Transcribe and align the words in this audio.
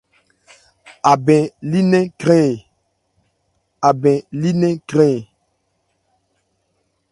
Abɛn 1.11 1.43
li 4.49 4.59
nnɛn 4.63 4.79
krɛn 4.89 5.15
ɛ? 5.15 5.17